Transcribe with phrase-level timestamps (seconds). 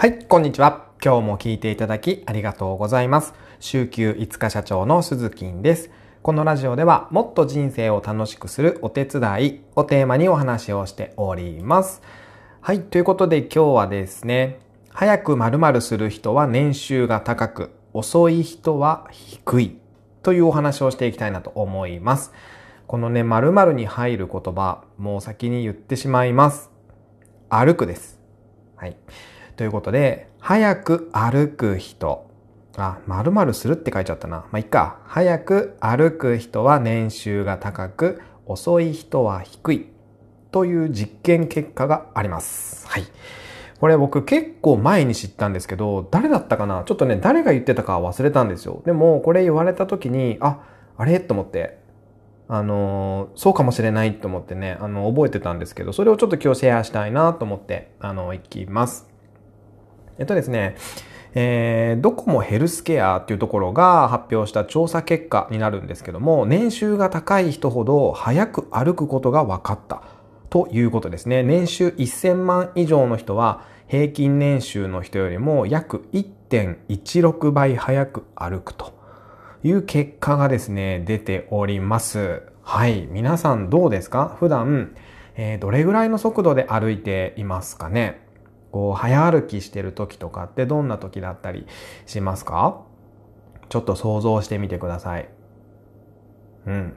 [0.00, 0.86] はい、こんにちは。
[1.04, 3.34] 今日も聞いていただきありがとうございます。
[3.58, 5.90] 週休5日社長の鈴木です。
[6.22, 12.00] このラジオではもっと人生を楽しくするお手伝いをテーマにお話をしております。
[12.60, 19.78] はい、ということで今日はですね、早く〇〇する人は年収が高く、遅い人は低い
[20.22, 22.32] というお話をしていきたいなと思います。
[22.86, 26.70] このね、〇〇に入る言葉、もう先に言ってしまいます。
[27.48, 28.20] 歩くです。
[28.76, 28.96] はい。
[29.58, 32.30] ということで、早く歩く人。
[32.76, 34.36] あ、〇〇するって書いちゃったな。
[34.36, 35.00] まあ、いっか。
[35.04, 39.88] 早く歩く人は年収が高く、遅い人は低い。
[40.52, 42.86] という実験結果があります。
[42.86, 43.02] はい。
[43.80, 46.84] これ僕結構前に知ったんですけど、誰だったかな？
[46.84, 48.82] ちょっとね、誰が言ってたか忘れたんですよ。
[48.86, 50.60] でも、これ言われた時に、あ、
[50.96, 51.18] あれ？
[51.18, 51.80] と思って、
[52.46, 59.08] あの、そうかもしれないと思ってね、あの、覚えてたんですけど、それをちょっと今日シェアしたいなと思って、あの、いきます。
[60.18, 60.76] えっとですね、
[61.34, 70.02] えー、ドコモヘルスケアっていうところが発表した調査結果になるんですけども、年収が高い人ほど早く歩くことが分かった
[70.50, 71.42] ということですね。
[71.42, 78.92] 年収1000万以上の人は平均年収の人よりも約1.16倍早く歩くと
[79.62, 82.42] いう結果がですね、出ております。
[82.62, 83.06] はい。
[83.10, 84.36] 皆さんどうですか？
[84.40, 84.94] 普段、
[85.36, 88.27] えーどれぐらいの速度で歩いていますかね？
[88.72, 91.66] こう、早歩きしてる時とかってどんな時だったり
[92.06, 92.82] しますか？
[93.68, 95.28] ちょっと想像してみてください。
[96.66, 96.92] うん。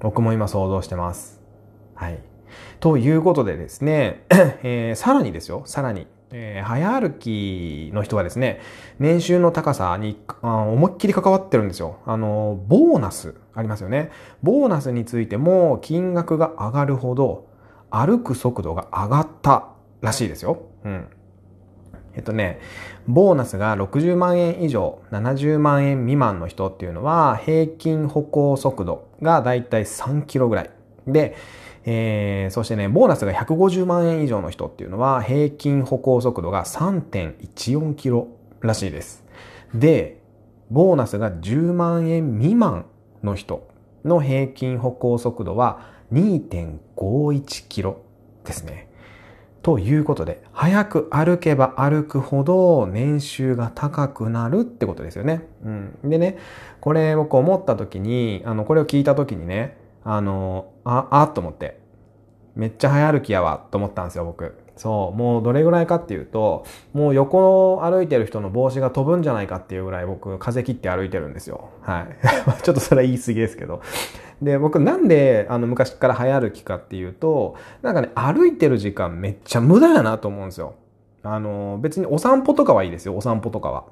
[0.00, 1.42] 僕も今想像してます。
[1.94, 2.20] はい。
[2.80, 4.24] ということでですね、
[4.62, 8.60] えーさらにですよ、さらに、えー早歩きの人はですね、
[8.98, 11.96] 年収の高さにあ思いっきり関わってるんですよ。
[12.06, 14.10] あの、ボーナスありますよね。
[14.42, 17.46] ボーナスについても金額が上がるほど
[17.90, 19.68] 歩く速度が上がった
[20.00, 20.58] らしいですよ。
[20.88, 21.06] うん。
[22.14, 22.58] えっとね、
[23.06, 30.70] ボーナスが60万円以上、70万円未満の人っていうのは、平均歩行速度がだいたい3キロぐらい。
[31.06, 31.36] で、
[31.84, 38.28] えー、そしてね、ボーナスが150万円以上の人っていうのは、平均歩行速度が3.14キロ
[38.60, 39.24] らしいです。
[39.74, 40.20] で、
[40.70, 42.86] ボーナスが10万円未満
[43.22, 43.68] の人
[44.04, 45.80] の平均歩行速度は
[46.12, 48.02] 2.51キロ
[48.44, 48.87] ですね。
[49.62, 55.42] ということで、早く歩けば歩くほど年収が高くなるってことですよね。
[55.64, 55.98] うん。
[56.04, 56.38] でね、
[56.80, 61.80] これ僕思った時に、あの、これを聞いた時にね、あの、あ、あっと思って、
[62.54, 64.54] めっちゃ早歩きやわと思ったんですよ、僕。
[64.78, 71.70] そう、もうどれぐらいかっていうと、もう横を歩いてる人の帽子が飛ぶんじゃないかっていうぐらい僕、風切って歩いてるんですよ。
[71.82, 72.06] はい。
[72.62, 73.82] ちょっとそれは言い過ぎですけど。
[74.40, 80.74] で、僕なんであの昔から早歩きかっていうと、なんかね、歩いてる時間めっちゃ無駄やなと思うんですよ。
[81.24, 83.84] あの、別にお散歩とかはいいですよ、お散歩とかは。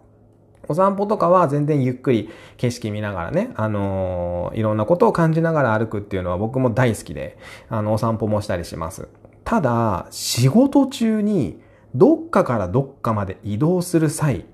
[0.68, 7.38] お散歩とかは全然ゆっくり景色見ながらね、あのいろんなことを感じながら歩くっていうのは僕も大好きで、
[7.68, 9.08] あの、お散歩もしたりします。
[9.46, 11.60] ただ、仕事中に
[11.94, 14.44] どっかからどっかまで移動する際、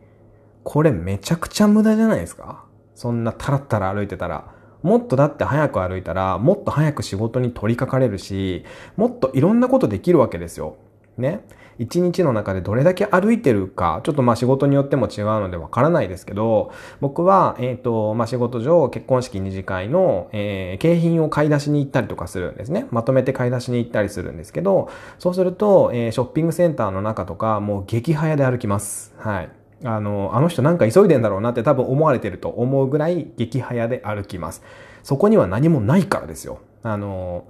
[0.64, 2.66] これめちゃくちゃ無駄じゃないですか？
[2.94, 4.54] そんなタラッタラ歩いてたら。
[4.82, 8.66] もっとだって早く歩いたら、もっと早く仕事に取り掛かれるし、
[8.96, 10.76] もっといろんなことできるわけですよ。
[11.18, 11.44] ね。
[11.78, 22.86] 一日の中でどれだけ歩いてるか、ちょっとまあ仕事によっても違うのでわからないですけど、僕は、えっ、と、まあ仕事上、結婚式二次会の、えー景品を買い出しに行ったりとかするんですね。
[22.90, 29.14] まとめて買い出しに行ったりするんですけど、そうすると、えーショッピングセンターの中とか、もう激早で歩きます。
[29.18, 29.50] はい。
[29.84, 34.62] あの、あの人なんか急いでんだろうなって多分思われてると思うぐらい激早で歩きます。
[35.02, 36.60] そこには何もないからですよ。
[36.82, 37.44] あの、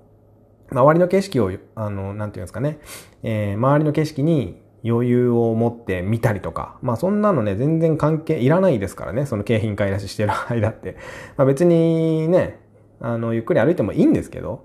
[0.72, 2.78] 周りの景色を、あの、なんていうんですかね、
[3.22, 10.96] えー周りの景色に余裕を持って見たりとか、まあそんなのね、全然関係いらないですからね、その景品買い出ししてる間って。
[11.36, 12.58] まあ別にね、
[13.00, 14.64] あの、ゆっくり歩いてもいいんですけど、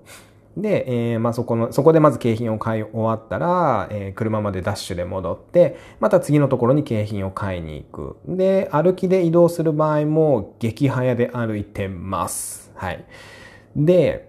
[0.56, 8.16] で、えーまあそこの、そこでまず景品を買い終わったら、えー車までダッシュで戻って、また次のところに景品を買いに行く。
[8.26, 12.72] で、歩きで移動する場合も激早で歩いてます。
[12.74, 13.04] はい。
[13.76, 14.27] で、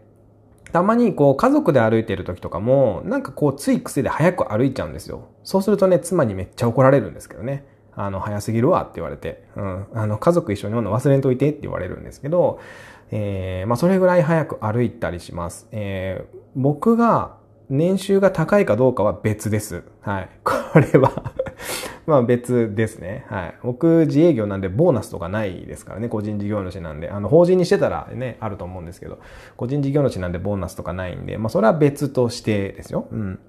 [0.71, 5.27] たまにこう家族で歩いてる時とかも、なんかこうつい癖で早く歩いちゃうんですよ。
[5.43, 7.65] そうするとね、妻にめっちゃ怒られるんですけどね。
[7.95, 9.43] あの、早すぎるわって言われて。
[9.55, 9.85] うん。
[9.93, 12.59] あの、家族一緒におるの忘れんといてって言われるんですけど、
[13.11, 15.67] えー、まあそれぐらい早く歩いたりします。
[15.71, 17.35] えー、僕が
[17.69, 19.83] 年収が高いかどうかは別です。
[20.01, 20.29] はい。
[20.43, 21.33] これは
[22.09, 23.25] まあ別ですね。
[23.29, 23.55] はい。
[23.61, 26.09] 僕自営業なんでボーナスとかないですからね。
[26.09, 27.09] 個人事業主なんで。
[27.09, 29.19] あの、法人にしてたらね、あると思うんですけど、
[29.55, 33.07] 個人事業主なんでボーナスとかないんで、まあそれは別としてですよ。
[33.11, 33.39] うん。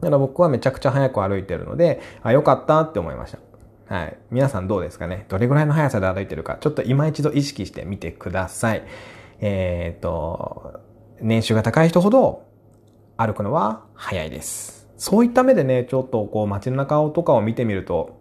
[0.00, 3.94] だから僕はめちゃくちゃ早く歩いてるので、あ、よかったって思いました。
[3.94, 4.16] はい。
[4.30, 8.84] 皆さんどうですかねどれぐらいの速さで歩いてるか、ちょっと今一度意識してみてください。
[9.40, 10.80] えっ、と、
[11.20, 12.44] 年収が高い人ほど
[13.18, 14.81] 歩くのは早いです。
[15.02, 18.20] そういった目でね、ちょっとこう街の中とかを見てみると、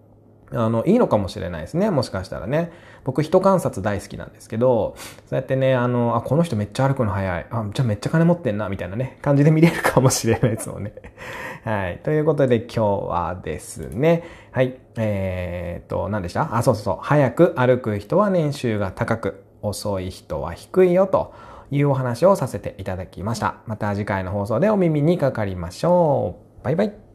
[0.52, 1.92] あの、いいのかもしれないですね。
[1.92, 2.72] もしかしたらね。
[3.04, 7.46] 僕人観察大好きなんですけど、そうやってね、あの、あ、この人めっちゃ歩くの早い。
[7.52, 10.92] あ、じゃあめっちゃ金持ってんな、みたいなね、感じで見れるかもしれないですもんね。
[11.64, 12.00] はい。
[12.04, 14.80] ということで今日はですね、はい。
[14.98, 16.56] えー、っと、何でした？
[16.56, 16.98] あ、そうそうそう。
[17.00, 21.36] 早く歩く人は年収が高く、遅い人は低いよと
[21.70, 23.58] いうお話をさせていただきました。
[23.68, 26.51] また次回の放送でお耳にかかりましょう。
[26.64, 27.11] バイバイ。